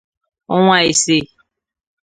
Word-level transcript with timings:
ọnwa 0.53 0.77
ise 0.91 1.15